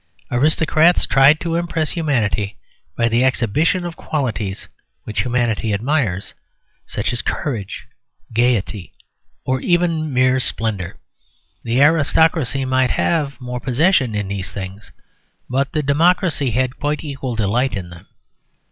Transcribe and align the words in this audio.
Aristocrats 0.31 1.05
tried 1.05 1.39
to 1.41 1.53
impress 1.57 1.91
humanity 1.91 2.57
by 2.97 3.07
the 3.07 3.23
exhibition 3.23 3.85
of 3.85 3.95
qualities 3.95 4.67
which 5.03 5.21
humanity 5.21 5.75
admires, 5.75 6.33
such 6.87 7.13
as 7.13 7.21
courage, 7.21 7.85
gaiety, 8.33 8.93
or 9.45 9.61
even 9.61 10.11
mere 10.11 10.39
splendour. 10.39 10.97
The 11.61 11.83
aristocracy 11.83 12.65
might 12.65 12.89
have 12.89 13.39
more 13.39 13.59
possession 13.59 14.15
in 14.15 14.29
these 14.29 14.51
things, 14.51 14.91
but 15.47 15.71
the 15.71 15.83
democracy 15.83 16.49
had 16.49 16.79
quite 16.79 17.03
equal 17.03 17.35
delight 17.35 17.75
in 17.75 17.91
them. 17.91 18.07